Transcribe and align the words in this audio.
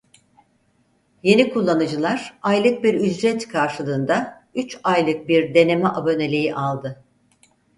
Yeni 1.23 1.53
kullanıcılar 1.53 2.37
aylık 2.41 2.83
bir 2.83 2.93
ücret 2.93 3.47
karşılığında 3.47 4.43
üç 4.55 4.79
aylık 4.83 5.27
bir 5.27 5.53
deneme 5.53 5.89
aboneliği 5.89 6.55
aldı. 6.55 7.03